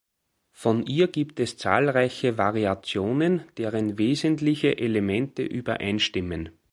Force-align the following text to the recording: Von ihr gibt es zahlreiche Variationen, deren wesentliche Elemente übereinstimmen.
Von 0.53 0.83
ihr 0.87 1.09
gibt 1.09 1.39
es 1.39 1.57
zahlreiche 1.57 2.35
Variationen, 2.39 3.43
deren 3.57 3.99
wesentliche 3.99 4.79
Elemente 4.79 5.43
übereinstimmen. 5.43 6.49